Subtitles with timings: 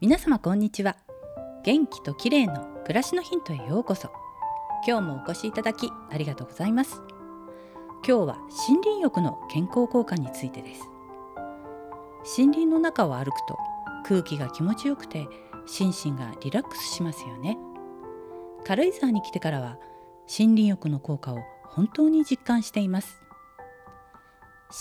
[0.00, 0.94] 皆様こんにちは。
[1.64, 4.12] 元気と綺麗の暮らしのヒントへようこそ。
[4.86, 7.02] 今日もお越しいただきありがとうございます。
[8.06, 8.36] 今日は
[8.68, 10.82] 森林浴の健康効果についてです。
[12.38, 13.58] 森林の中を歩くと
[14.06, 15.26] 空気が気持ちよくて
[15.66, 17.58] 心身がリラックスしますよね。
[18.64, 19.78] 軽井沢に来てからは
[20.28, 23.20] 森林浴の効果を本当に実感しています。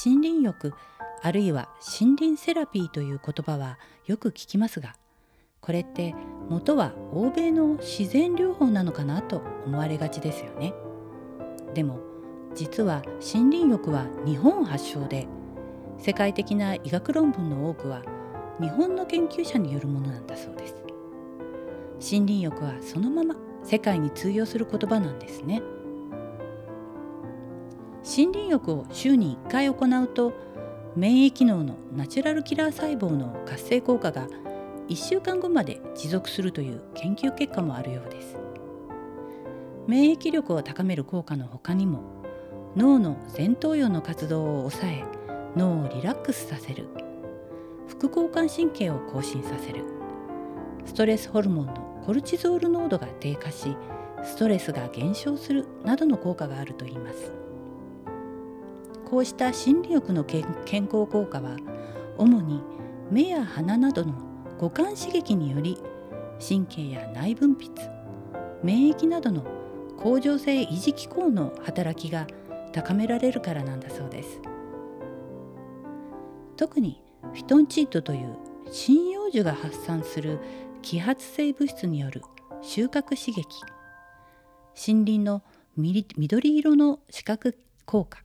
[0.06, 0.76] 森林浴
[1.24, 4.96] あるいは森林セラピーという言葉はよく聞きますが
[5.62, 6.16] これって
[6.50, 10.74] 元は欧米の自然療法なのかなと思われがちですよね。
[11.74, 12.00] でも
[12.56, 15.28] 実は森林浴は日本発祥で
[16.00, 18.02] 世界的な医学論文の多くは
[18.60, 20.76] 日本の研究者によるものなんだそうです。
[22.00, 25.62] 森林浴はそのまま世界に通用する言葉なんですね。
[28.04, 30.34] 森林浴を週に1回行うと
[30.96, 34.28] 免疫機能のナチュラルキラー細胞の活性効果が
[34.90, 38.38] 1週間後まで持続するという研究結果もあるようです。
[39.88, 42.04] 免疫力を高める効果の他にも
[42.76, 45.04] 脳の前頭葉の活動を抑え
[45.56, 46.88] 脳をリラックスさせる。
[47.88, 49.84] 副交感神経を更新させる。
[50.86, 53.76] ストレスホルモンのコルチゾール濃度が低下し
[54.24, 57.32] ストレスが減少するなどの効果があるといいます。
[59.10, 60.44] こうした心理欲の健
[60.84, 61.58] 康効果は
[62.18, 62.62] 主に
[63.10, 64.27] 目や鼻などの
[64.60, 65.78] 五感刺激により
[66.46, 67.70] 神経や内分泌
[68.64, 69.44] 免疫などの
[69.98, 72.28] 恒常性維持機構の働きが
[72.74, 74.42] 高められるからなんだそうです。
[76.56, 77.02] 特に
[77.34, 78.36] フィトンチートという
[78.66, 80.40] 針葉樹が発散する
[80.82, 82.24] 揮発性物質による
[82.62, 83.44] 収穫刺激
[84.76, 85.44] 森林の
[85.76, 88.20] 緑色の視覚効果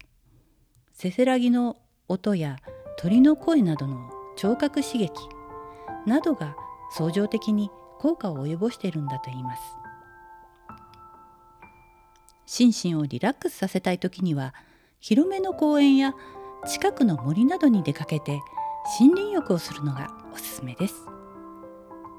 [0.92, 1.76] せせらぎの
[2.08, 2.56] 音や
[2.98, 5.10] 鳥の声などの聴覚刺激
[6.06, 6.56] などが
[6.90, 9.62] 相乗的に効果を及ぼしているんだといいます。
[12.46, 14.54] 心身をリラックスさせたい時には
[15.00, 16.14] 広めの公園や
[16.66, 18.40] 近くの森などに出かけて
[19.00, 21.06] 森林浴をするのがおすすめです。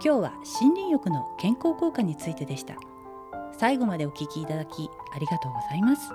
[0.04, 2.76] 今日は森林浴の健康効果についてでした。
[3.58, 6.12] 最後までお聞きいただきありがとうございます。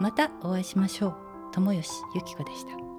[0.00, 1.16] またお会いしましょう。
[1.52, 2.91] 友吉ゆき子でした。